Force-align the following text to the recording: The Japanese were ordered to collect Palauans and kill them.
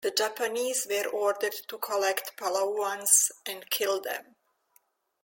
The 0.03 0.09
Japanese 0.09 0.87
were 0.89 1.07
ordered 1.09 1.53
to 1.67 1.77
collect 1.77 2.35
Palauans 2.35 3.31
and 3.45 3.69
kill 3.69 4.01
them. 4.01 4.35